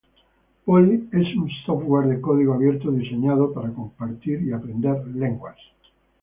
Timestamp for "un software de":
1.37-2.19